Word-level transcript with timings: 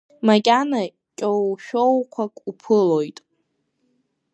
Макьана 0.27 0.81
кьоушәоуқәак 1.17 2.35
уԥылоит. 2.49 3.17